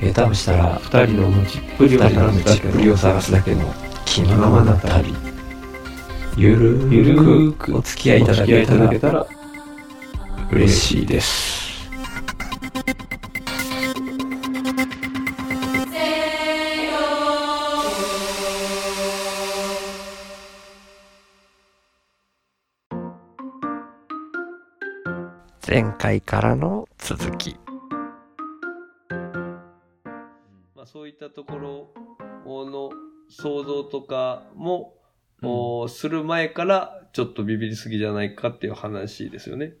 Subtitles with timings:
[0.00, 5.14] 下手をしたら二人の持ちっぷりを二人の探すだけ道っぷりを探すだけの気のままな旅。
[6.36, 9.26] ゆるゆるくお付き合いいただけたら
[10.52, 11.58] 嬉しいです。
[25.66, 27.56] 前回からの続き。
[33.68, 34.94] 像とかも、
[35.42, 39.74] おする前からちょっとビビりすぎじゃないかっていう話ですよね。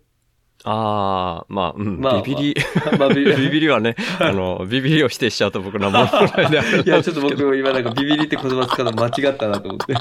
[0.64, 2.56] ああ、まあ、うん、まあビビり、
[2.98, 9.94] まあ ビビりはね、あの、ビビりを否定しちゃうと僕のものであれなんいや、ちょっと僕も今なんかビビりって言葉使うの間違ったなと思って。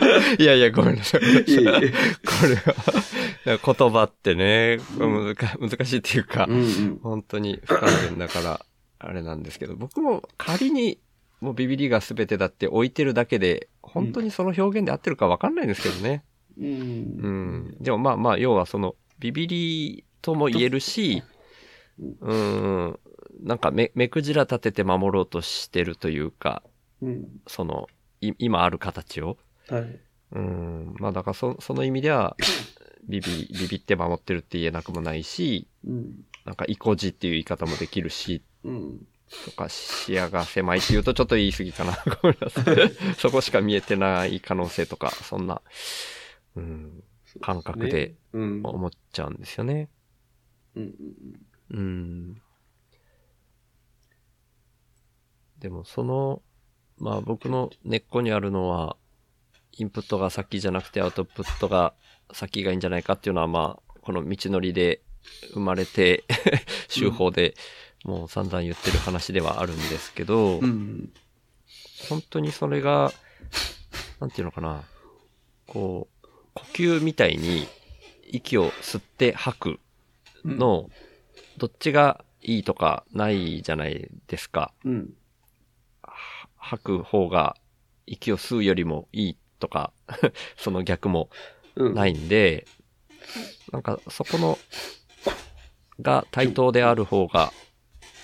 [0.38, 1.20] いやいや、ごめんなさい。
[1.22, 1.86] いえいえこ
[3.44, 7.00] れは、言葉ってね、難難しいっていうか、うんうん。
[7.02, 8.60] 本当に不完全だから、
[8.98, 10.98] あれなんですけど、僕も仮に、
[11.40, 16.24] もうビビりが全てだって置いてるだけで、本当にその表現で合ってるかわかんないんですけどね。
[16.58, 17.76] うんうん。
[17.80, 21.22] でもまあまあ、要はその、ビビりとも言えるし、
[22.20, 22.98] うん、
[23.42, 26.62] なんかめ、目くじら立てて守ろうとしてるというか、
[27.02, 27.28] うん。
[27.46, 27.88] その、
[28.20, 29.38] い今ある形を。
[29.68, 30.00] はい。
[30.32, 30.94] うん。
[30.98, 32.36] まあだからそ、その意味では、
[33.08, 36.24] ビビ、ビビって守ってるって言えなくもないし、うん。
[36.44, 39.06] なんか、意固地っていう言い方もできるし、うん。
[39.44, 41.96] とか、視野が狭いって言うとちょっと言い過ぎかな。
[42.22, 42.92] ごめんなさい。
[43.16, 45.62] そこしか見えてない可能性とか、そんな、
[46.56, 47.04] うん、
[47.40, 48.60] 感覚でうん。
[48.64, 49.88] 思っちゃうんですよね。
[50.74, 50.94] うん。
[51.70, 52.42] うん。
[55.58, 56.42] でも、その、
[56.98, 58.96] まあ僕の根っこにあるのは、
[59.72, 61.94] インプットが先じゃなくてアウトプットが
[62.32, 65.02] 先がいいんじゃないかっていうのは、まあ、この道のりで
[65.52, 66.24] 生まれて、
[66.92, 67.54] 手法で
[68.04, 71.10] もう散々言ってる話ではあるんですけど、うん。
[72.08, 73.12] 本当にそれが、
[74.20, 74.82] なんていうのかな、
[75.66, 77.68] こう、呼吸みたいに
[78.26, 79.80] 息を吸って吐く。
[80.44, 80.88] の、
[81.58, 84.72] どっちがいいとかないじゃないですか。
[84.84, 85.12] うん。
[86.56, 87.56] 吐く方が
[88.06, 89.92] 息を吸うよりもいいとか、
[90.56, 91.28] その逆も。。
[91.76, 92.66] ないいんで、
[93.72, 94.58] なんかそこの、
[96.00, 97.52] が対等である方が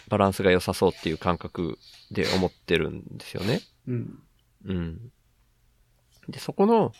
[0.08, 1.78] バランスが良さそうっていう感覚
[2.10, 3.60] で思ってるんですよね。
[3.88, 4.18] うん。
[4.64, 5.12] うん。
[6.28, 6.92] で、そこの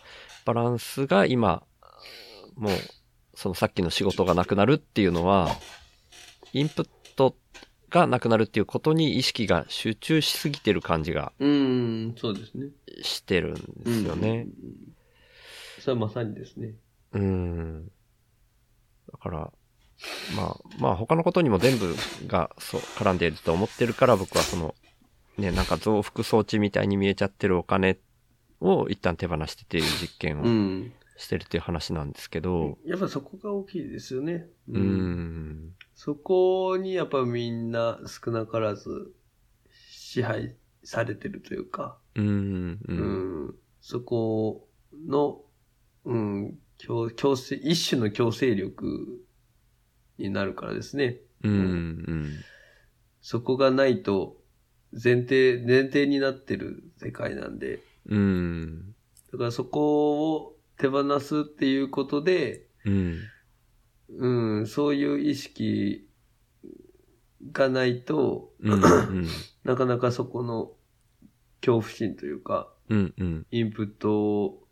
[0.44, 1.62] バランスが今、
[2.56, 2.72] もう、
[3.34, 5.50] そのさっきの仕事がなくなるっていうのは、
[6.53, 7.37] インプット
[7.91, 12.15] がなくなるっていうことに意識が集中しすぎてる感じがうん。
[12.17, 12.69] そうですね。
[13.03, 13.61] してるんで
[13.93, 14.47] すよね。
[14.47, 14.77] うん。
[15.81, 16.75] それはまさにですね。
[17.12, 17.87] うん。
[19.12, 19.53] だから、
[20.37, 21.95] まあ、まあ他のことにも全部
[22.27, 24.75] がそう絡んでいると思ってるから僕はその、
[25.39, 27.99] ね、なんか増幅装置みたいに見えちゃってるお金
[28.61, 30.93] を一旦手放してっていう実験をうん。
[31.19, 34.49] してるっていう話なんですけど、やっぱそこが大きいですよね。
[34.69, 34.79] う。
[34.79, 39.15] ん、そこにやっぱみんな少なからず
[39.71, 44.69] 支配されてるというか、うん、ううん、ん、そこ
[45.06, 45.41] の、
[46.05, 49.25] うん、強強制、一種の強制力
[50.19, 51.19] になるからですね。
[51.43, 52.32] うん、うん、
[53.21, 54.37] そこがないと
[54.93, 58.94] 前提、前提になってる世界なんで、うん、
[59.32, 63.19] だからそこを手放すっていうことで、うん、
[64.19, 66.08] うん、そういう意識
[67.52, 69.26] がないと、うん、うん、
[69.64, 70.73] なかなかそこの
[71.61, 74.62] 恐怖心というか、うん、うん、インプットを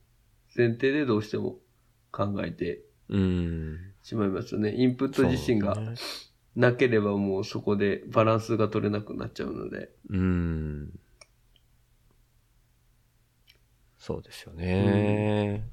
[0.56, 1.56] 前提でどうしても
[2.12, 3.93] 考えてうん。
[4.04, 4.74] しまいますよね。
[4.76, 5.74] インプット自身が
[6.54, 9.88] なければもうそこでバランスが取れなくなっちゃうので。
[10.10, 10.90] うん。
[13.98, 15.64] そうですよね。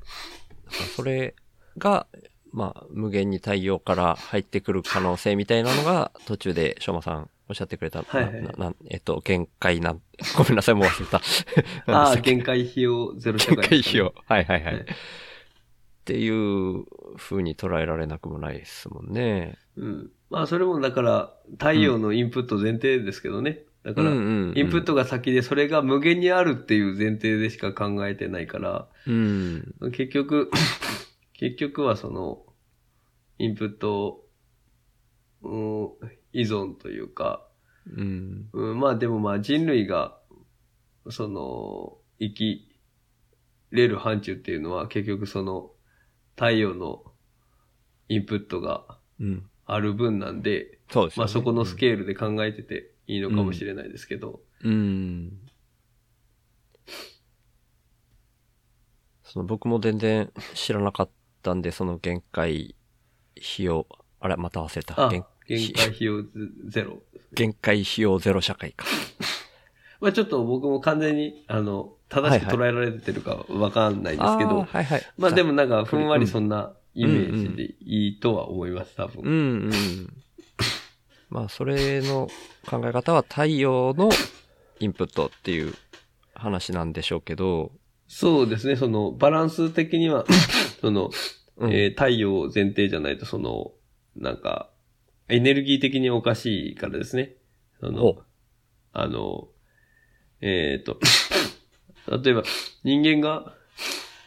[0.66, 1.36] だからそれ
[1.78, 2.07] が、
[2.54, 9.98] まあ、無限に太陽から入ってくる可能性みたいなのが、途中で、しょうまさんおっしゃってくれた、はいはいななえっと、限界な、
[10.38, 11.22] ごめんなさい、もう忘れた。
[11.92, 14.13] ああ、 限界費用ゼロ社会、限界費用。
[14.25, 14.74] はいはいはい。
[14.75, 14.86] はい
[16.01, 19.57] っていう風に捉えられなくもないですもんね。
[19.77, 20.12] うん。
[20.31, 23.59] まあそれもだから太陽のインプット前提ですけどね。
[23.83, 29.74] だから、インプットが先でそれが無限にあるっていう前提でしか考えてないから、うん。
[29.92, 30.51] 結局、
[31.33, 32.45] 結局はその、
[33.39, 34.24] インプット、
[35.42, 35.89] うん、
[36.31, 37.48] 依存というか、
[37.92, 38.50] うん。
[38.53, 40.19] うん、まあでもまあ人類が、
[41.09, 42.71] その、生き
[43.71, 45.71] れる範疇っていうのは結局その、
[46.36, 47.04] 太陽の
[48.10, 49.48] インプットがうん。
[49.66, 51.24] ある分なんで、そうですよね。
[51.24, 55.31] まあそこのスケールで考えてていいのかもしれないですけど、うん。
[59.24, 61.10] その僕も全然知らなかっ
[61.42, 62.75] たんで、その限界
[63.38, 63.88] 費用、
[64.19, 65.07] あれ、また忘れた。
[65.07, 66.24] あ、限限界費用
[66.68, 67.01] ゼロ。
[67.31, 68.86] 限界費用ゼロ社会か。
[70.01, 75.03] まあちょっと僕も完全に、あの、正しく捉えられてるかわかんないですけど、はいはい。
[75.18, 79.24] まあでも、もなんかふんわりそんなイメージでいいとは思います、多分。
[79.24, 80.24] うんうん。
[81.30, 82.27] まあ、それの
[82.68, 84.09] 考え方は太陽の
[84.81, 85.74] インプットっていう
[86.36, 87.71] 話なんでしょうけど、
[88.07, 90.25] そうですね、そのバランス的には、
[90.81, 91.12] その、
[91.56, 93.71] うんえー太陽前提じゃないと、その、
[94.18, 94.69] なんか、
[95.30, 97.36] エネルギー的におかしいからですね。
[97.80, 98.21] そのほ、
[98.92, 99.48] あの、
[100.42, 101.00] えっ、と、
[102.08, 102.44] 例えば
[102.84, 103.54] 人間が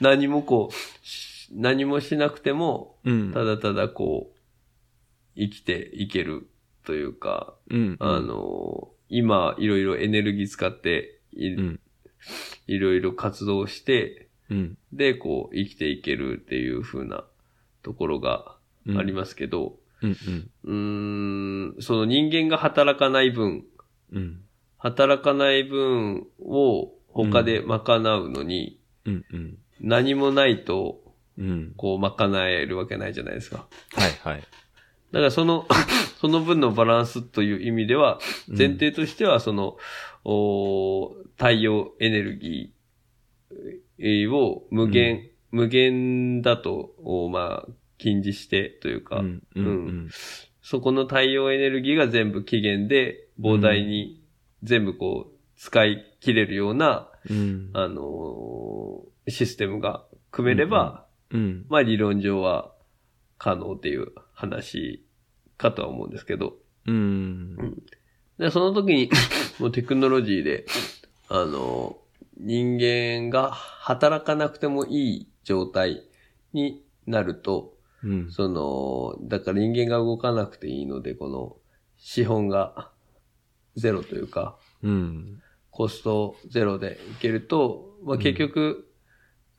[0.00, 3.32] 何もこう、し何もしなくても、うん。
[3.32, 4.38] ただただこう、
[5.37, 6.49] 生きていける
[6.84, 7.96] というか、うん。
[8.00, 11.81] あの、今いろいろエネルギー使ってい,、うん。
[12.67, 14.78] いろいろ活動して、うん。
[14.93, 17.25] で、こう、生きていけるっていう風な
[17.82, 18.56] ところが
[18.96, 23.64] ありますけど、うんうん、その人間が働かない分、
[24.12, 24.44] うん。
[24.84, 29.58] 働かない分を他で賄うのに、うんうん。
[29.81, 31.00] 何もないと、
[31.38, 31.72] うん。
[31.78, 33.66] こう、賄えるわけないじゃないですか。
[33.94, 34.40] はいはい。
[35.10, 35.66] だからその、
[36.20, 39.78] その分のバランスという意味では、うん前提としては、その、
[40.22, 50.10] お太陽エネルギーを無限、無限だと、おまあ、禁じしてというか、うんうんうん。
[50.60, 54.23] そこの太陽エネルギーが全部期限で膨大に
[54.64, 57.70] 全部こう使い切れるような、うん。
[57.72, 61.64] あのーシステムが組めれば、うん。
[61.70, 62.75] まあ理論上は
[63.38, 65.02] 可能っていう話
[65.56, 66.56] かとは思うんですけど、
[66.87, 67.56] うん。
[68.38, 69.11] でその時に
[69.58, 70.67] もうテクノロジーで、
[71.28, 72.05] あのー
[72.37, 76.02] 人間が働かなくてもいい状態
[76.52, 78.31] になると、うん。
[78.31, 81.56] その、だから人間が動かなくていいので、この
[81.96, 82.90] 資本が
[83.76, 85.42] ゼロというか、うん。
[85.70, 88.88] コストゼロでいけると、まあ結局、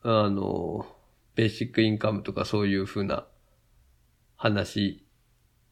[0.02, 0.86] あの、
[1.34, 3.26] ベーシックインカムとかそういう風な
[4.36, 5.04] 話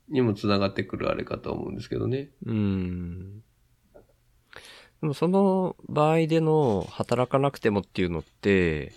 [0.08, 2.30] にもつながってくるあれかと思うんですけどね。
[2.44, 3.42] うん。
[5.00, 8.92] でもその場合での働かなくてもっていうのって、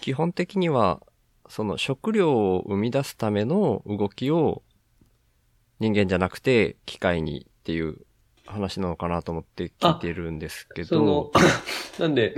[0.00, 1.00] 基本的には、
[1.48, 4.62] その食料を生み出すための動きを
[5.80, 7.98] 人間じゃなくて機械にっていう
[8.46, 11.32] 話なのかなと思って聞いてるんですけそのど、
[11.98, 12.34] なんで、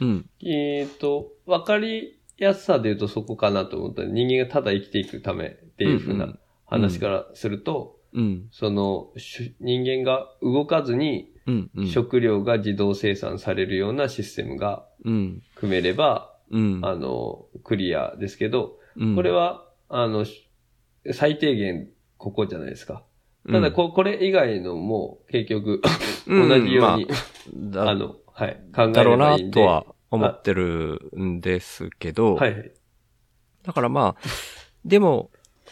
[0.00, 0.30] うん。
[0.44, 8.48] えっ、と、わかりやすさで言うとそこかなと思った人間がただ生きていくためっていう風うなん話からすると、うん。
[8.52, 11.32] その、し人間が動かずに。
[11.90, 15.42] 食料が自動生産されるようなシステムがうん。
[15.54, 16.80] 組めれば、うん。
[16.82, 20.48] あの、クリアですけど、うんこれ、は、あの、し
[21.12, 23.02] 最低限ここじゃないですか。
[23.50, 25.82] ただこ、これ以外のも結局、
[26.26, 29.60] うん同じように、まあだあの、はい、考えだろうなればいいんで。
[29.60, 32.72] とは思ってるんですけど、はいはい。
[33.62, 34.28] だからまあ、
[34.84, 35.30] でも、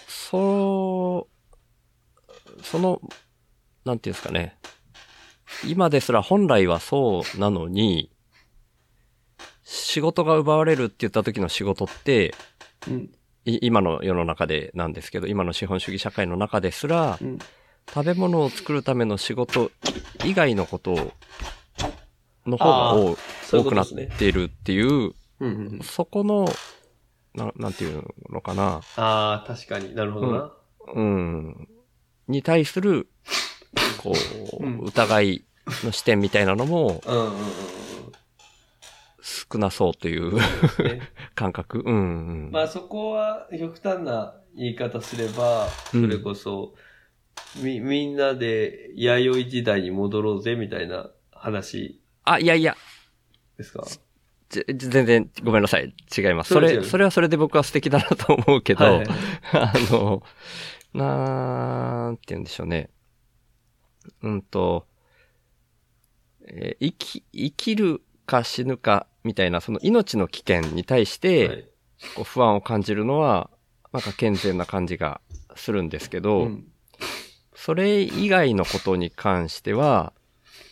[0.09, 1.28] そ
[2.59, 3.00] う、その、
[3.85, 4.59] なんていうんですかね。
[5.66, 8.11] 今ですら本来はそうなのに、
[9.62, 12.35] 仕事が奪われるって言った時の仕事って、
[12.88, 13.11] うん。
[13.45, 17.38] い今の世の中でなんですけど、今の資本主義社会の中ですらう、ん。
[17.93, 19.71] 食べ物を作るための仕事
[20.25, 21.12] 以外のことを、
[22.47, 23.87] の方が多くなっ。
[24.19, 25.81] てるっていう、うんうんうん。
[25.83, 26.47] そこの、
[27.35, 28.81] ななんていうのかな。
[28.97, 30.52] ああ、確かになるほどな。
[30.95, 31.69] うん。
[32.28, 33.09] に対する、
[33.99, 34.12] こ
[34.61, 35.45] う、うん疑い
[35.85, 37.33] の視点みたいなのもうんうんうん
[39.21, 40.37] 少なそうといううん。
[40.37, 40.43] ね、
[41.35, 41.83] 感覚。
[41.85, 42.50] うん、うん。
[42.52, 46.75] まあそこは極端な言い方すれば、それこそ、
[47.62, 52.00] み、みんなで弥生時代に戻ろうぜみたいな話。
[52.25, 52.76] あ、いやいや、
[53.57, 53.85] ですか？
[54.49, 55.95] じ全然ごめんなさい。
[56.16, 56.52] 違います。
[56.55, 59.07] それ、それはそれで僕は素敵だなと思うけど、はいはい。
[59.52, 60.23] あの、
[60.95, 62.90] なんて言うんでしょうね。
[64.23, 64.87] うんと、
[66.47, 71.64] えー生き、生きるか死ぬかみたいな、その命の危険に対して、はい。
[72.14, 73.50] こう不安を感じるのは、
[73.93, 75.21] なんか健全な感じが
[75.55, 76.66] するんですけど、うん
[77.66, 80.12] それ以外のことに関しては、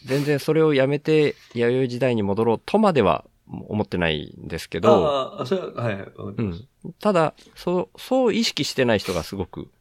[0.05, 6.41] 全然それをやめて弥生時代に戻ろうとまでは思ってないんですけど、ああ、それは、はい、う。
[6.41, 6.69] ん。
[7.01, 9.73] ただ、そう、そう意識してない人がすごく。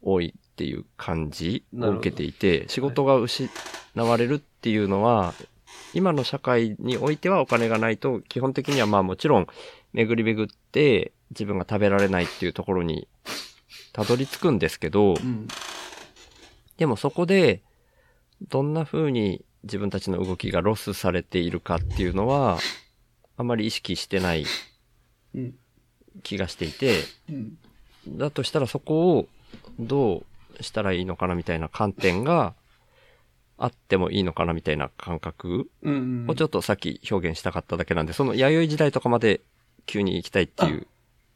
[0.00, 3.50] 多いっていう感じを受けていて、仕事が失
[3.94, 5.34] われるっていうのは、
[5.92, 9.46] 今の社会においてはお金がないと、基本的にはまあもちろん、
[9.92, 13.06] 巡り巡って自分が食べられないっていうところに
[13.92, 15.48] たどり着くんですけど、うん。
[16.76, 17.62] でもそこで、
[18.48, 22.58] どんな風に自分たちの動きがロスされているかっていうのは、
[23.36, 24.44] あまり意識してない
[25.34, 25.54] うん。
[26.22, 27.58] 気がしていて、うん。
[28.08, 29.28] だとしたらそこを
[29.78, 30.24] ど
[30.58, 32.54] うしたらいいのかなみたいな観点が
[33.56, 36.26] あってもいいのかなみたいな感覚うん。
[36.28, 39.40] をちょっとさっき表現したかっただけなんで、その弥生時代とかまで
[39.86, 40.86] 急に行きたいっていう。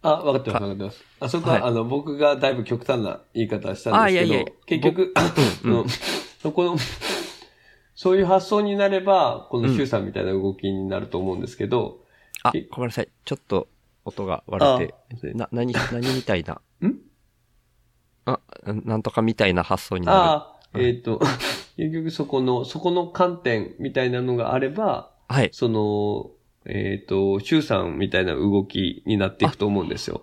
[0.02, 1.04] あ、わかってます、わかってます。
[1.20, 5.14] あ、そこは、はいあの、僕がだいぶ極端な言い方したんですけど、あいやいや結局、
[5.64, 5.86] うんうん
[6.42, 6.76] そこの、
[7.94, 12.00] そういう発想になれば、この周さんみたいな動きになると思うんですけど、
[12.42, 13.08] あ、えごめんなさい。
[13.24, 13.68] ちょっと
[14.04, 14.94] 音が割れて、
[15.34, 16.60] あな、何、何みたいな。
[16.84, 16.98] ん？
[18.24, 20.18] あ、なんとかみたいな発想になる。
[20.18, 21.20] ああ、えっ、と、
[21.76, 25.50] 結局そこの、そこの観点みたいなのがあれば、はい。
[25.52, 26.30] その、
[26.66, 30.22] えっ、と、周さんみたいな動きになっていくと思うんですよ。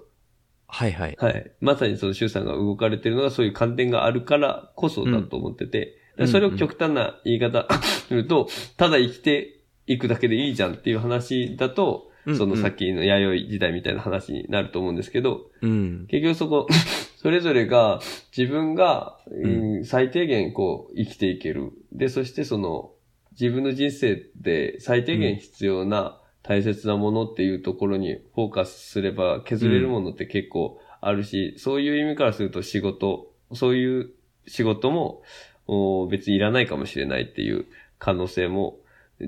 [0.68, 1.18] はいはい。
[1.20, 1.52] はい。
[1.60, 7.66] まさにその周さんが動かれてるのがそういう観点があるからこそだと思ってて、うんそれを極端な言い方
[8.10, 16.06] すると、ただ生きていくだけでいいじゃんっていう話だと、うんそのさっきの弥生時代みたいな話になると思うんですけど、うん。
[16.10, 16.68] 結局そこ、
[17.16, 18.02] それぞれが
[18.38, 21.72] 自分が、うん最低限こう生きていける。
[21.94, 22.92] で、そしてその
[23.32, 34.12] 自分の人生で最低限必要な大切なものっていうところにフォーカスすれば削れるものって結構あるし、そういう意味からすると仕事、そういう
[34.48, 35.22] 仕事も
[35.68, 37.66] お別にいらないかもしれないっていう
[37.98, 38.80] 可能性も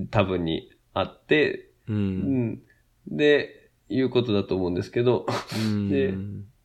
[0.09, 1.93] 多分にあって、う。
[1.93, 2.51] うん。
[2.53, 2.61] ん、
[3.07, 5.25] で、いうことだと思うんですけど、
[5.55, 5.89] うん。
[5.89, 6.13] で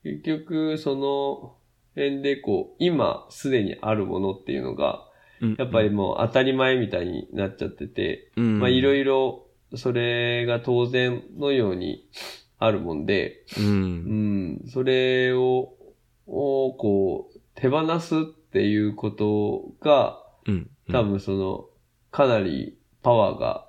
[0.03, 1.57] 結局、その
[1.95, 5.03] 辺でこう、今すでにあるものっていうのが、
[5.57, 12.07] やっぱりもう当たり前みたいになっちゃってて、うん、まあいろいいろ、それが当然のように
[12.57, 13.63] あるもんで、ろ。
[13.63, 13.67] う。
[13.67, 15.73] うんん、それを、
[16.25, 20.69] をこう、手放すっていうことが、うん。
[20.91, 21.65] 多分その、
[22.11, 23.67] かなりパワーが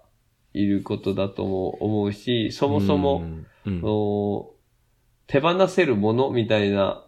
[0.54, 3.22] いることだとも思うし、そもそも、
[3.66, 3.82] うん、
[5.26, 7.04] 手放せるものみたいな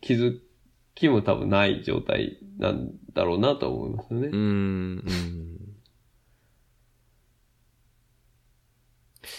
[0.00, 0.38] 気づ
[0.94, 4.28] きも多分ない状態なんだろうなと思いますよね。
[4.28, 4.36] うん。
[4.36, 5.54] うん。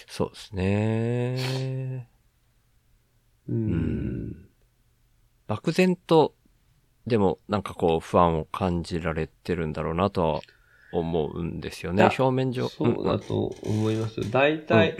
[0.07, 2.09] そうですね。
[3.47, 3.53] う。
[3.53, 3.71] うん
[4.29, 4.35] ん。
[5.47, 6.33] 漠然と、
[7.05, 10.41] でもなんかこう不安を感じられてるんだろうなとは
[10.91, 12.03] 思うんですよね。
[12.03, 12.67] 表面上。
[12.69, 14.25] そうだと思いますよ。
[14.31, 14.97] 大体、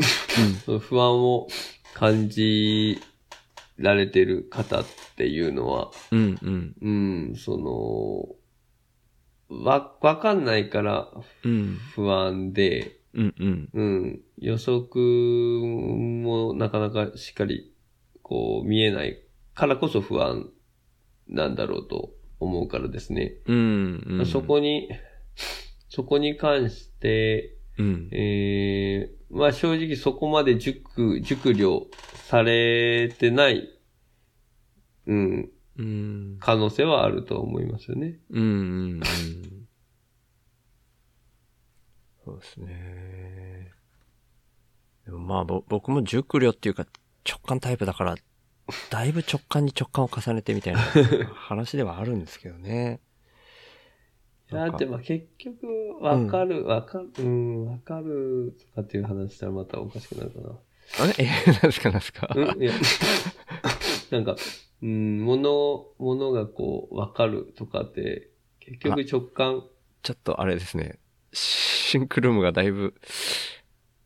[0.67, 1.47] うん不安を
[1.93, 2.99] 感じ
[3.77, 6.89] られてる方っていうのは、うん、うん、う
[7.31, 8.37] ん、そ
[9.49, 11.09] の、わ、わかんないから
[11.43, 14.21] うん、不安で、うん、うん、うん。
[14.37, 17.73] 予測もなかなかしっかり、
[18.21, 19.21] こう、見えない
[19.53, 20.49] からこそ不安
[21.27, 23.35] なんだろうと思うからですね。
[23.45, 24.25] うん、うん。
[24.25, 24.89] そこに、
[25.89, 33.69] そこに関して、うん、えー、まあ正直そこまで熟、熟慮されてない、
[35.07, 38.19] うん、うん、可能性はあると思いますよね。
[38.29, 39.01] うん、うん、うん。
[42.25, 43.71] そうですね。
[45.05, 46.87] でもまあ、ぼ僕も熟慮っていうか
[47.29, 48.15] 直感タイプだから、
[48.89, 50.79] だいぶ直感に直感を重ねてみたいな
[51.35, 52.99] 話ではあるんですけどね。
[54.51, 55.67] だってまあ結局、
[56.01, 60.59] わかる、わかる、うん、わかるとかっていう話したらまたおかしくなるかな。
[61.03, 61.13] あれ？
[61.19, 62.29] え、何ですか何ですか？
[62.35, 62.73] うんいや、
[64.11, 64.35] なんか、
[64.81, 68.29] うん、もの、ものがこう、わかるとかって、
[68.59, 69.63] 結局直感、
[70.03, 70.99] ちょっとあれですね。
[71.85, 72.95] シンクルームがだいぶ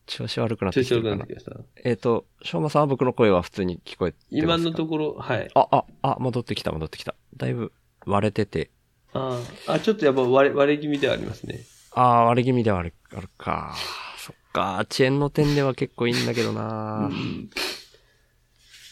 [0.06, 1.52] 調子悪くなってきてるかながなってきました？
[1.84, 4.38] えっ、と、しょうまさんは僕の声は普通に聞こえてますか？
[4.38, 5.50] 今のところ、はい。
[5.56, 7.16] あ、あ、あ、戻ってきた戻ってきた。
[7.38, 7.72] だいぶ
[8.06, 8.70] 割れてて。
[9.14, 11.62] ああ、あ、ちょっとやっぱ割れ、割れ気味ではありますね。
[11.94, 13.76] ああ、割れ気味ではあるあるか。
[14.18, 14.86] そっか。
[14.92, 17.10] 遅延の点では結構いいんだけどな、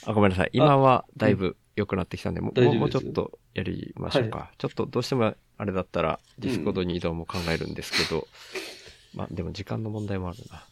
[0.06, 0.50] あ、ごめんなさい。
[0.54, 4.52] 今はだいぶ良くなってきたんで、もうもうちょっとやりましょうか。
[4.58, 8.28] ちょっとどうしてもあれだったら、 Discord に移動も考えるんですけど、
[9.18, 10.64] まあでも時間の問題もあるな。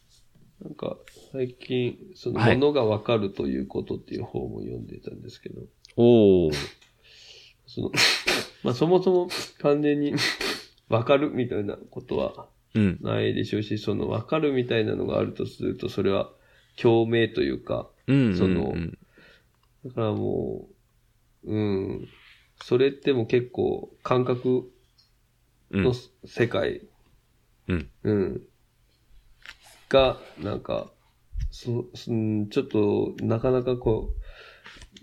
[0.63, 0.97] なんか、
[1.31, 5.63] 最近、その、はいものがわかるということっていう本も読んでたんですけど、
[5.97, 6.53] おー。
[7.65, 7.91] その、
[8.63, 10.13] まあそもそも完全に
[10.87, 12.99] わかるみたいなことはうん。
[13.01, 16.31] ないでしょうし、そのわかるみたいなのがあるとすると、それは
[16.79, 18.37] 共鳴というか、うん。
[18.37, 18.97] そのうん
[19.85, 20.67] だからも
[21.43, 22.07] う、うん、
[22.63, 24.71] それってもう結構感覚
[25.71, 25.83] うん。
[25.83, 25.93] の
[26.25, 26.81] 世界、
[27.67, 27.89] うん。
[28.03, 28.41] うん、
[29.89, 30.91] が、なんか、
[31.51, 34.13] そ、そんちょっと、なかなかこ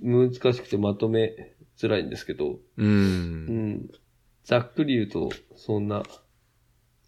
[0.03, 2.61] う、難しくてまとめづらいんですけど、う。
[2.77, 3.91] うんん、
[4.45, 6.03] ざっくり言うと、そんな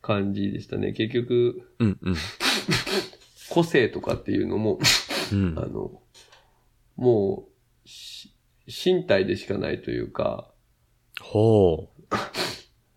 [0.01, 0.93] 感じでしたね。
[0.93, 1.99] 結局、うん。
[2.03, 2.17] うん。
[3.51, 4.79] 個性とかっていうのも、
[5.33, 5.63] うんあ。
[5.67, 6.03] の、
[6.97, 7.49] も
[7.85, 8.31] う、し
[8.67, 10.51] 身体でしかないというか、
[11.21, 11.91] ほ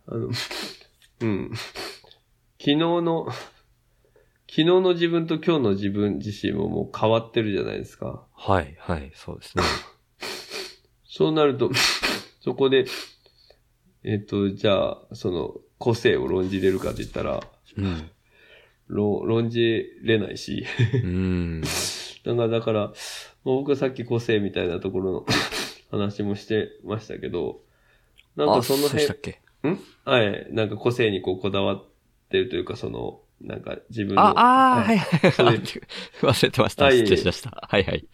[0.08, 0.30] あの、
[1.22, 1.52] うん。
[2.68, 3.32] 昨日の、
[4.50, 8.28] 昨日の自分と今日の自分自身ももう変わってるじゃないですか。
[8.38, 8.52] う。
[8.52, 9.64] はい、はい、そうですね。
[11.08, 11.72] そうなると、
[12.42, 12.84] そこで、
[14.04, 17.42] えっ、と、じゃあ、その、個性を論じれるかって言ったら、
[17.78, 18.12] うん。
[18.88, 20.66] 論論じれないし。
[21.06, 21.62] うん。
[21.62, 22.88] だから、だから、
[23.46, 25.26] もう僕はさっき個性みたいなところの
[25.90, 27.62] 話もしてましたけど、
[28.36, 29.06] なんかその辺
[29.70, 29.80] ん？
[30.04, 30.48] はい。
[30.52, 31.97] なんか個性にこうこだわって
[32.36, 34.22] るというか、その、なんか自分の。
[34.22, 35.62] あ、ああ、はい、はい、そういう
[36.22, 36.86] 忘れてました。
[36.86, 37.68] はい失礼しました。
[37.70, 38.08] はい、はい。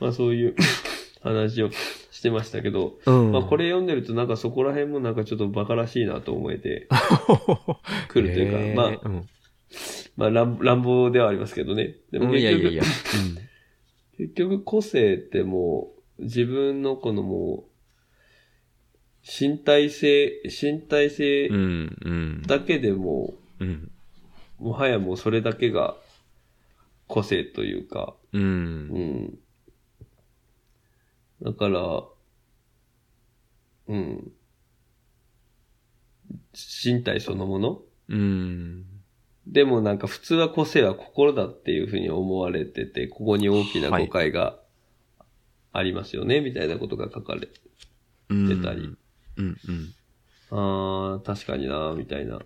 [0.00, 0.54] まあそういう
[1.22, 1.70] 話を
[2.10, 6.88] してましたけど、うんまあこれ読んでるとなんかそこら辺もなんかちょっと馬鹿らしいなと思えて
[8.08, 9.28] くるというか、へーまあ、うん
[10.16, 11.96] まあ乱乱暴ではありますけどね。
[12.10, 12.82] でも結局、やいやいや。
[14.16, 17.73] 結局個性ってもう自分のこのもう
[19.26, 21.48] 身体性、身体性。
[22.46, 23.90] だけでもうん。
[24.58, 25.96] もはやもうそれだけが
[27.06, 28.38] 個性というか、う。
[28.38, 28.86] うん
[29.26, 29.38] ん。
[31.42, 32.04] だから、
[33.88, 34.32] うん。
[36.84, 37.82] 身体そのもの？
[38.08, 38.84] うん。
[39.46, 44.58] でもなんか普通は個性は心だっていうふうに思われてて、ここに大きな誤解が
[45.72, 47.48] ありますよね、みたいなことが書かれ
[48.30, 48.48] うん。
[48.48, 48.96] てたり。
[49.36, 49.94] うん、うん。
[50.50, 52.40] あー、確かになみたいな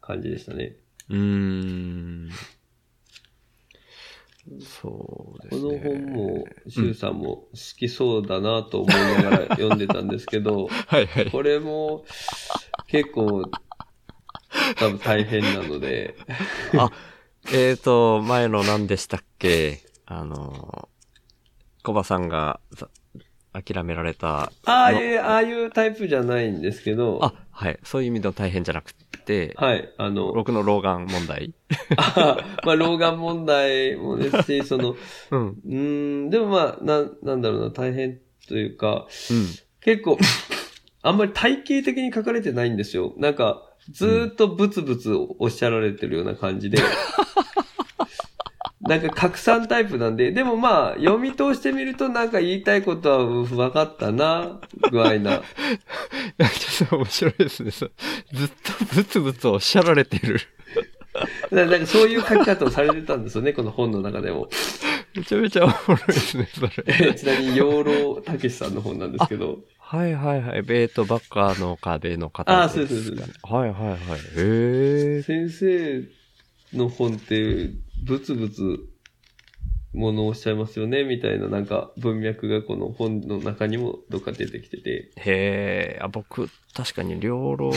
[0.00, 0.76] 感じでしたね。
[1.08, 2.30] うーん。
[4.60, 5.72] そうでこすね。
[5.74, 11.30] の本も、シュウさんも好きそうだなと思いながら読んでたんですけど、 はいはい。
[11.30, 12.04] これも
[12.86, 13.44] 結構
[14.78, 16.14] 多分大変なので、
[16.78, 16.90] あ、
[17.52, 19.80] えーと、前の何でしたっけ？
[20.06, 20.88] あの、
[21.82, 22.88] コバさんがざ
[23.62, 24.52] 諦められた。
[24.64, 27.78] ああのいう、ああいうタイプじゃないんですけど、あ、はい。
[27.84, 31.54] そういう意味での大変じゃなくて、はい、あの、僕の老眼問題。
[31.96, 34.96] あまあ、老眼問題もですし、 その、
[35.30, 35.48] うん。
[35.48, 39.46] うーん、でもまあ、な、なんだろうな、大変というか、うん。
[39.80, 40.18] 結構、
[41.02, 43.14] あんまり体系的に書かれてないんですよ。
[43.16, 46.78] なんか、ずーっとブツブツおっしゃられてるような感じで。
[48.88, 55.42] なんか拡散タイプなんで、でもまあ、読み通してみるとなんか言いたいことはうん分かったな、具合な。
[56.38, 57.70] ちょっと面白いですね。
[57.70, 57.92] そう
[58.32, 60.40] ずっとブツブツおっしゃられてる。
[61.50, 64.48] ななんかそういう書き方をされてたんですよね、この本の中でも。
[65.14, 67.14] めちゃめちゃおもろいですね、それ。
[67.14, 69.60] ちなみに、養老たけしさんの本なんですけど。
[69.78, 70.62] はいはいはい。
[70.62, 73.98] ベートバッカーの壁の方あそうですそうですはいはいはい。
[73.98, 73.98] へ
[75.18, 75.22] え。
[75.22, 76.02] 先生
[76.74, 77.70] の本って、
[78.04, 78.78] ブツブツ
[79.96, 85.10] ものをおっしゃいますよね、みたいななんか文脈がこの本の中にもどっか出てきてて。
[85.16, 85.98] へえ。
[86.02, 87.72] あ、僕、確かに、両老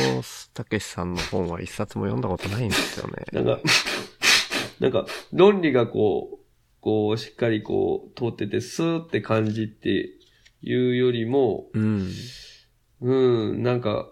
[0.53, 3.25] たけしさんの本は一冊も読んだことないんですよね。
[3.31, 3.59] なんか、
[4.79, 6.45] なんか論理がこう、
[6.81, 10.09] こうしっかりこう通っててスーって感じって
[10.61, 12.09] いうよりも、うん。
[13.01, 14.09] うん、なんか、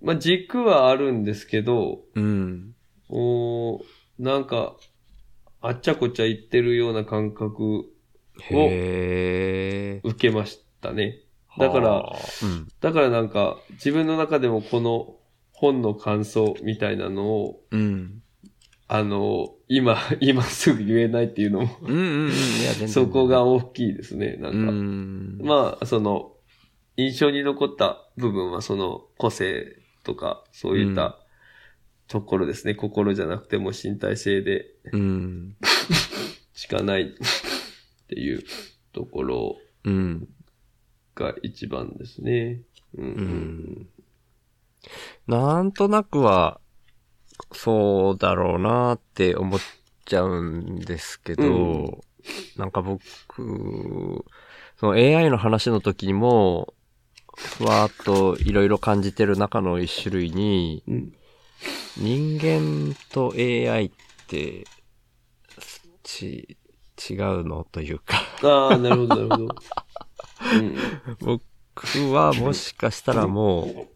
[0.00, 2.74] まあ、軸はあるんですけど、うん。
[3.08, 3.82] おー
[4.18, 4.76] なんか、
[5.60, 7.84] あっちゃこっちゃ言ってるような感覚
[8.40, 10.00] へえ。
[10.04, 11.20] 受けましたね。
[11.58, 12.68] だからはあ、うん。
[12.80, 15.16] だからなんか、自分の中でもこの
[15.52, 18.22] 本の感想みたいなのを、うん。
[18.88, 22.88] あの、今、 今すぐ言えないっていうのも。
[22.88, 24.36] そこが大きいですね。
[24.36, 25.38] なんうか、ん。
[25.42, 26.32] まあ、その、
[26.96, 31.18] 印象に残った部分はその個性とか、そういった
[32.12, 32.74] ところですね。
[32.74, 35.56] 心じゃなくても身体性でうん。
[36.52, 37.06] しかないっ
[38.08, 38.42] ていう
[38.92, 40.28] ところうん。
[41.14, 42.60] が一番ですね。
[42.98, 43.04] うん。
[43.04, 43.88] うん
[45.26, 46.60] なんとなくは、
[47.52, 49.60] そうだろうなって思っ
[50.04, 52.00] ちゃうんですけど、うん
[52.56, 53.00] なんか僕、
[54.78, 56.74] その AI の話の時にも、
[57.34, 61.12] ふわーっといろいろ感じてる中の一種類に、うん。
[61.96, 63.90] 人間と AI っ
[64.26, 64.64] て、
[66.02, 66.56] ち、
[67.10, 69.54] 違うのというか、ああ、なるほど、なるほど。
[70.54, 70.76] うん。
[71.20, 73.86] 僕はもしかしたらもう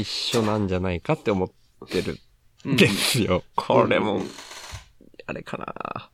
[0.00, 1.50] 一緒なんじゃないかって思っ
[1.88, 2.18] てる
[2.68, 3.42] んですよ。
[3.56, 4.22] これも、
[5.26, 6.10] あれかな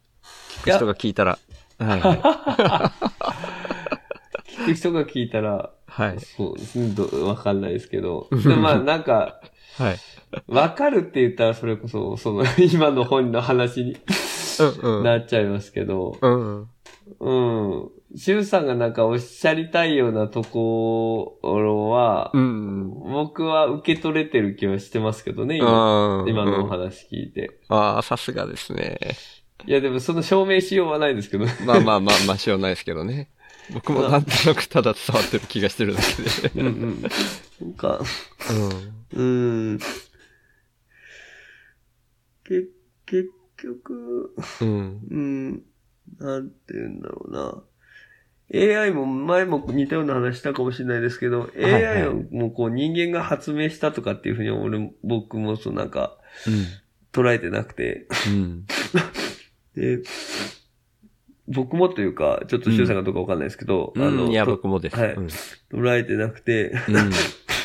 [0.50, 1.38] 聞く人が聞いたら、
[1.78, 2.00] はい。
[4.62, 6.20] 聞く人が聞いたら、はい。
[6.20, 8.28] そうですね、どわかんないですけど。
[8.62, 9.40] まあ、なんか、
[9.78, 9.98] はい。
[10.48, 13.96] わかるって言ったらそれこそ、その、 今の本の話に
[14.82, 15.04] うんうん。
[15.04, 16.60] なっちゃいますけど、うん。
[16.60, 17.90] うん。
[18.16, 22.90] シュウさんがなんかおっしゃりたいようなところは、うん。
[22.90, 27.58] 僕は受け取れてる気はしてますけどね、今あ今のおうん話聞いて。
[27.68, 28.98] ああ、さすがですね。
[29.66, 31.52] いや、でもその証明しようはないですけどね。
[31.64, 33.30] まあまあまあ、まあしようないですけどね。
[33.72, 36.60] 僕もなんとなくただ伝わってる気がしてるだけで。
[36.60, 37.02] うんうん。
[37.60, 38.00] なんか、
[39.14, 39.72] うん。
[39.72, 39.78] うん。
[42.44, 42.64] け、
[43.06, 45.00] 結局、うん。
[45.10, 45.62] うん、
[46.18, 47.62] なんて言うんだろうな。
[48.54, 56.16] AI も前も似たような話したかもしれないですけど、いはい AI もこう人間が発明したとかっていうふうに俺も、僕もそうなんか
[57.12, 58.66] 捉えてなくて、うん。
[59.74, 60.02] で、
[61.48, 64.24] 僕もというか、ちょっと周さんがどうかわかんないですけど、うん。
[64.24, 64.30] うん。
[64.30, 64.96] いや、と僕もです。
[64.96, 65.26] はいうん。
[65.26, 67.10] 捉えてなくて、うん。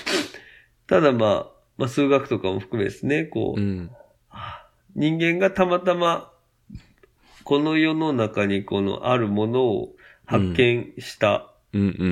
[0.88, 3.90] ただまあ、まあ数学とかも含めですね、こう、うん。
[4.96, 6.32] 人間がたまたま、
[7.44, 11.48] この世の中にこのあるものを発見した。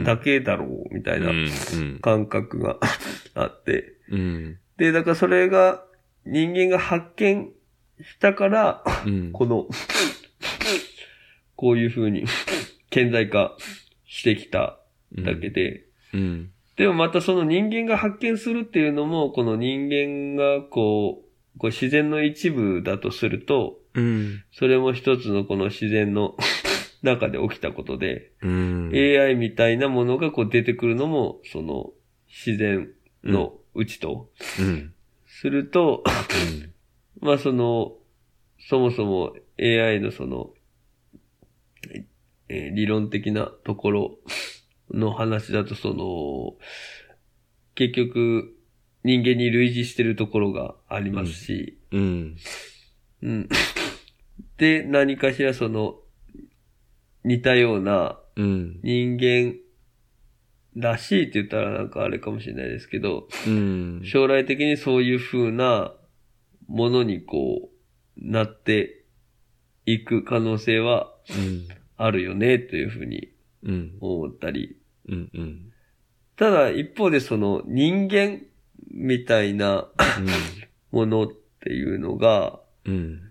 [0.05, 1.99] だけだろう、みたいなうん。
[2.01, 2.77] 感覚が
[3.35, 3.93] あって。
[4.09, 4.57] うん。
[4.77, 5.83] で、だからそれが
[6.25, 7.51] 人間が発見
[8.01, 9.31] したから、うん。
[9.33, 9.67] この、
[11.59, 12.23] こういう風に
[12.89, 13.57] 顕在化
[14.05, 14.79] してきた
[15.11, 16.51] だけで、うん。
[16.77, 24.41] でもまたその人間が発見するっていうのも、この人間がこう、こう自然の一部だとすると、うん。
[24.53, 26.37] それも一つのこの自然の
[27.03, 28.91] 中で起きたことで、うん。
[28.93, 31.91] AI みたいなものがこう出てくるのも、その
[32.29, 32.89] 自然
[33.21, 34.29] のうちと、
[34.61, 34.93] うん。
[35.27, 36.05] すると、
[37.19, 37.97] まあその、
[38.59, 40.53] そもそも AI のその、
[42.49, 44.19] えー理論的なところ
[44.91, 46.57] の話だとその、
[47.75, 48.55] 結局
[49.03, 52.37] 人間に類似してるところがありますし、うん。
[53.21, 53.49] うん。
[54.57, 55.95] で、何かしらその、
[57.23, 58.79] 似たようなうん。
[58.83, 59.55] 人間
[60.75, 64.01] らしいって言ったらなんかあれかもしれないですけど、うん。
[64.05, 65.93] 将来的にそういう風な
[66.67, 67.69] ものにこう、
[68.17, 69.05] なって
[69.85, 71.18] いく可能性はうん。
[71.97, 73.29] あるよね、という風に
[73.63, 73.97] うん。
[73.99, 74.77] 思ったり。
[75.07, 75.29] うん。
[75.33, 75.73] うん。
[76.35, 78.41] ただ一方でその人間
[78.91, 79.89] みたいな
[80.91, 81.27] ものっ
[81.59, 83.21] ていうのが、うん。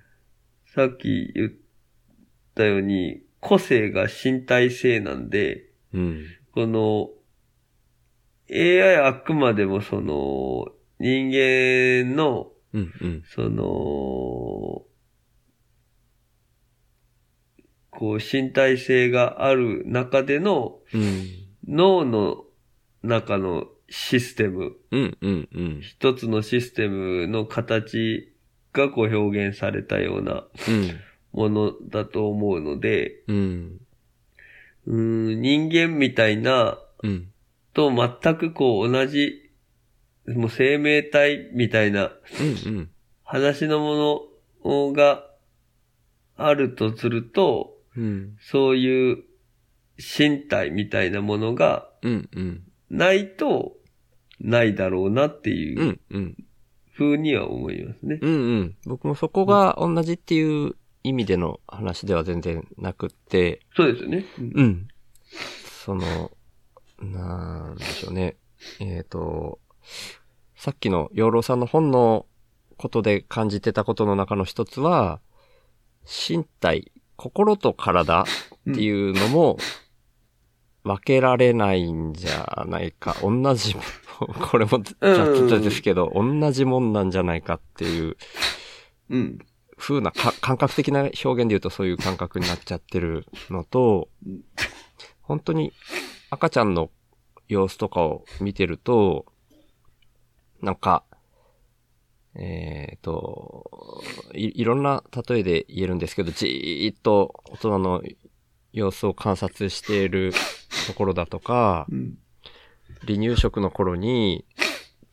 [0.66, 1.52] さっき言っ
[2.54, 6.24] たように個性が身体性なんで、うん。
[6.52, 7.10] この
[8.50, 10.66] AI あくまでもその
[10.98, 12.92] 人間のうん。
[13.00, 13.22] うん。
[13.26, 14.84] その、
[17.98, 21.26] こう身体性がある中でのうん。
[21.66, 22.44] 脳の
[23.02, 25.18] 中のシステム、うん。
[25.20, 25.48] うん。
[25.52, 25.80] うん。
[25.82, 28.32] 一つのシステムの形
[28.72, 31.00] がこう表現されたようなうん。
[31.32, 33.80] ものだと思うので、うん。
[34.86, 37.32] うーん人間みたいなうん。
[37.74, 39.50] と全くこう同じ、
[40.28, 42.12] もう生命体みたいな
[42.64, 42.90] うん。
[43.24, 44.30] 話のも
[44.62, 45.24] のが
[46.36, 48.36] あるとすると、うん。
[48.40, 49.24] そういう
[49.98, 51.88] 身体みたいなものが。
[52.90, 53.76] ないと
[54.40, 55.52] ないだろうなってう。
[55.52, 56.36] いうんうん。
[56.92, 58.18] ふうには思いますね。
[58.20, 58.30] うん。
[58.30, 58.76] うん。
[58.86, 64.24] 僕もそこが同じっていう意味での話では全然なくって、そうですよね。
[64.38, 64.88] うんうん。
[65.84, 66.30] その、
[67.00, 68.36] なんでしょうね。
[68.80, 69.60] えっ、と、
[70.56, 72.26] さっきの養老さんの本の
[72.76, 75.20] ことで感じてたことの中の一つは、
[76.04, 78.26] 身体、心と体っ
[78.74, 79.58] ていうのも
[80.84, 83.16] 分けられないんじゃないか。
[83.20, 83.76] 同じ、
[84.40, 88.16] これも雑ですけど、同じもんなんじゃないかっていう
[89.10, 89.38] うん。
[89.76, 94.42] 風なか感覚的な表現で言うとそういう感覚になっちゃってるのとうん、
[95.22, 95.72] 本当に
[96.30, 96.90] 赤ちゃんの
[97.48, 99.26] 様子とかを見てると、
[100.60, 101.04] なんか、
[102.40, 108.02] えっ、とい、いろんな例えで言えるんですけど、じーっと大人の
[108.72, 110.32] 様子を観察している
[110.86, 112.18] ところだとか、うん。
[113.06, 114.44] 離乳食の頃に、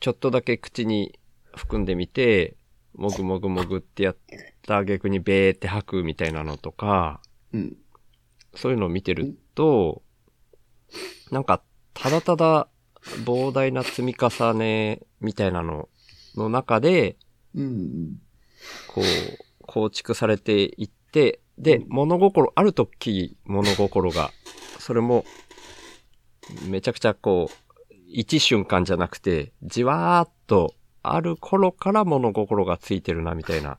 [0.00, 1.18] ちょっとだけ口に
[1.54, 2.56] 含んでみて、
[2.94, 4.16] もぐもぐもぐってやっ
[4.62, 7.20] た逆にべーって吐くみたいなのとか、
[7.52, 7.76] うん。
[8.54, 10.02] そういうのを見てると、
[11.32, 11.60] なんか、
[11.92, 12.68] ただただ
[13.24, 15.88] 膨大な積み重ねみたいなの
[16.40, 17.16] の中で、
[17.54, 18.18] うん。
[18.88, 19.04] こう、
[19.66, 24.30] 構築されていって、で、物心、ある時物心が、
[24.78, 25.24] それも、
[26.68, 33.78] めちゃくちゃこう、一瞬間じゃなくて、じわーっと、ある頃から物心がついてるな、みたいな。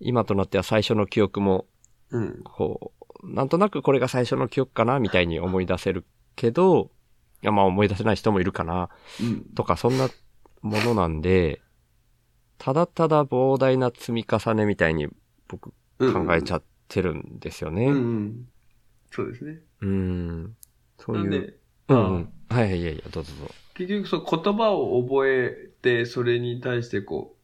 [0.00, 1.66] 今となっては最初の記憶も、
[2.10, 2.40] うん。
[2.44, 2.92] こ
[3.22, 6.04] う、なんとなくこれが最初の記憶かな、みたいに思い出せる
[6.36, 6.90] けど、
[7.42, 8.90] いや、まあ思い出せない人もいるかな、
[9.20, 9.44] うん。
[9.54, 10.08] とか、そんな
[10.62, 11.60] ものなんで、
[12.58, 15.08] ただただ膨大な積み重ねみたいに
[15.48, 17.86] 僕考えちゃってるんですよね。
[17.86, 17.92] うん。
[17.92, 18.24] ううん。
[18.26, 18.48] ん。
[19.10, 19.60] そうですね。
[20.98, 21.24] そういう。
[21.24, 22.32] なんで、うん、あうん。
[22.48, 23.54] はいはい、いやいや、どうぞどうぞ。
[23.74, 27.36] 結局そう言葉を覚えて、それに対してこ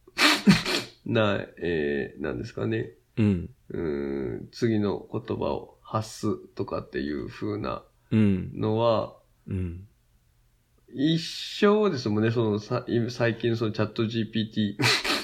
[1.07, 2.93] う、 な、えー、なんですかね。
[3.17, 3.51] うん。
[3.71, 8.53] うーん、次の言葉を発すとかっていう風なうん。
[8.55, 9.17] のは、
[9.49, 9.89] うん。
[10.95, 14.77] 一緒ですもんね、そのさ、今最近そのチャット GPT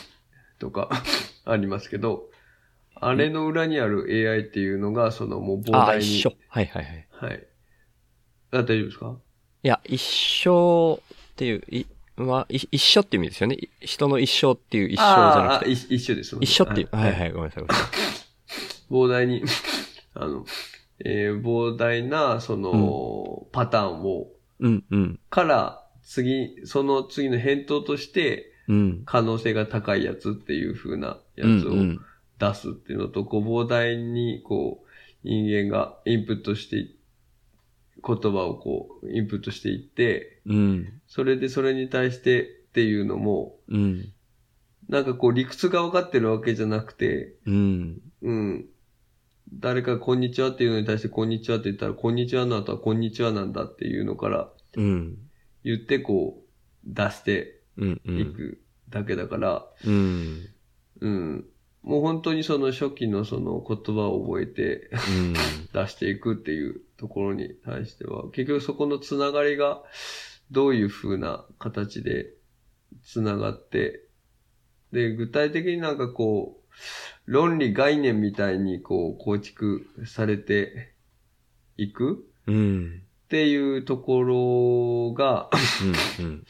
[0.61, 0.91] とか
[1.45, 2.29] ありますけど、
[2.95, 6.05] あれの裏にある AI っていうのが、そのもう膨あ、大に。
[6.05, 6.33] 一緒。
[6.49, 7.09] はいはいはい。
[7.11, 7.47] はい。
[8.53, 9.17] あ、大丈夫ですか？
[9.63, 10.01] いや、一
[10.45, 10.99] 生っ
[11.37, 13.57] ていう、い、まあ、い一緒っていう意味ですよね。
[13.57, 15.71] い人の一生っていう一生じゃなくて。
[15.71, 16.89] あ一一緒ですもんね一緒っていう。
[16.93, 17.15] はいい。
[17.15, 17.65] はい、ごめんなさい。
[17.65, 17.95] ごめんなさい
[18.93, 19.43] 膨大に、
[20.15, 20.45] あの、
[21.05, 24.29] えー膨大な、その、パターンを、
[24.61, 25.21] うん、うん。
[25.31, 29.03] から、次、その次の返答として、うん。
[29.05, 32.01] 可能性が高いやつっていう風なやうん、つをうん。
[32.39, 34.89] 出すっていうのと、こう膨大に、こう、
[35.23, 36.97] 人間がインプットしてい、
[38.07, 41.01] 言葉をこう、インプットしていって、うん。
[41.07, 44.13] それでそれに対してっていうのも、うん。
[44.89, 48.03] なんかこう理屈が分かってるわけじゃなくて、うん。
[48.23, 48.67] うん。
[49.61, 55.19] 誰かこんにちはっていうのに対してこんにちはって言ったら、こんにちはの後はこんにちはなんだっていうのからうん。
[55.63, 56.45] 言ってこう
[56.85, 57.97] 出していん。
[58.35, 60.49] くだけだから、うん。
[61.01, 61.45] うん。
[61.83, 65.33] もう本当にその初期のその言葉を覚えてうん。
[65.73, 69.83] 出していくっていうところに対しては、結局そこのつながりが
[70.51, 72.33] どういう風な形で
[73.03, 74.09] つながって、
[74.93, 76.65] で、具体的になんかこう、
[77.27, 80.93] 論理概念みたいにこう構築されて
[81.77, 83.03] いくうん。
[83.25, 85.49] っていうところが、
[86.21, 86.47] うん。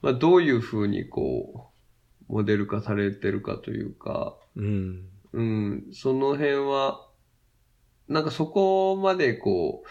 [0.00, 1.72] まあどういう風にこ
[2.28, 5.08] う、モデル化されてるかというか、うん。
[5.32, 7.06] うん、その辺は、
[8.08, 9.88] なんかそこまでこう、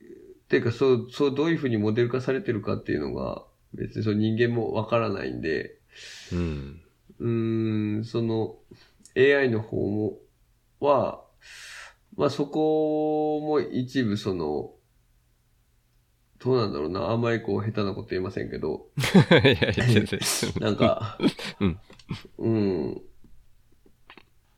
[0.00, 5.78] っていうかそう、そうどういうふうにモデル化されてるかっていうのが、別にその人間もわからないんで、
[6.32, 6.80] うん。
[7.20, 8.56] うーん、その
[9.16, 10.18] AI の方も、
[10.80, 11.24] は、
[12.16, 14.72] まあそこも一部その、
[16.38, 18.88] どうなんだろうな、あんまりこう下手なこと言いませんけど、
[19.30, 20.20] いやいや、全然。
[20.60, 21.18] なんか、
[21.60, 21.80] うん。
[22.38, 23.02] うん。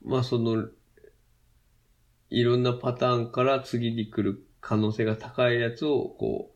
[0.02, 0.68] まあその、
[2.30, 6.52] いろんなパターンから次に来る可能性が高いやつをこ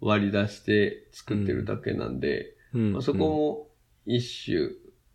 [0.00, 3.68] う割り出して作ってるだけなんで、うんまあ、そこも
[4.06, 4.70] 一種、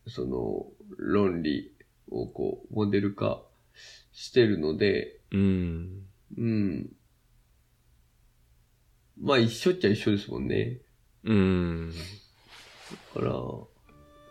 [0.07, 0.67] その
[0.97, 1.72] 論理
[2.09, 3.41] をこうモデル化
[4.11, 6.03] してるので、うん。
[6.37, 6.89] うん。
[9.21, 10.81] まあ一緒っちゃ一緒ですもんね。
[11.23, 11.91] うん。
[13.15, 13.33] だから、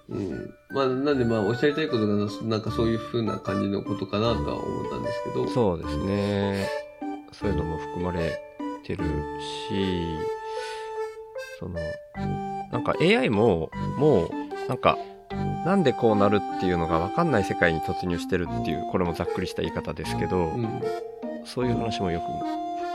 [0.08, 0.54] うん。
[0.70, 5.48] まあ、なんでまあ、おっしゃりたいことがな、んかそういう風な感じのことかなとは思ったんですけど。
[5.48, 6.68] そうですね。
[7.32, 8.38] そういうのも含まれ
[8.84, 9.04] てる
[9.68, 10.18] し、
[11.58, 11.78] その、
[12.70, 14.30] なんか AI も、もう、
[14.68, 14.98] なんか、
[15.64, 20.82] なんでこうなるっていうのが分かんない世界に突入してるっていう、これもざっくりした言い方ですけど、うん。
[21.44, 22.24] そういう話もよく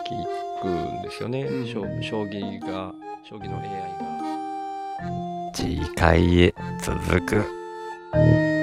[0.09, 1.43] 聞くんですよね。
[1.43, 5.51] うん将将棋が、将棋の AI が。
[5.53, 8.56] 次回へ続く。